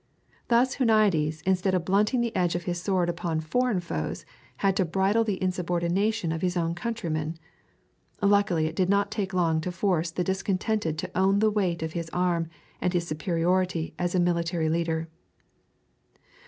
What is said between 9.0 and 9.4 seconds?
take